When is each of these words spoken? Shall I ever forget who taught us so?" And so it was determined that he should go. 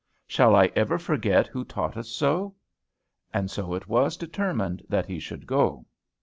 Shall 0.25 0.55
I 0.55 0.71
ever 0.75 0.97
forget 0.97 1.45
who 1.45 1.63
taught 1.63 1.95
us 1.95 2.09
so?" 2.09 2.55
And 3.35 3.51
so 3.51 3.75
it 3.75 3.87
was 3.87 4.17
determined 4.17 4.81
that 4.89 5.05
he 5.05 5.19
should 5.19 5.45
go. 5.45 5.85